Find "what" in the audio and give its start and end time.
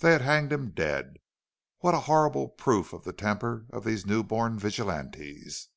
1.78-1.94